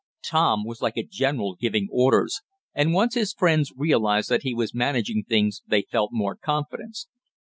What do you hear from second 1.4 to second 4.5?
giving orders, and once his friends realized that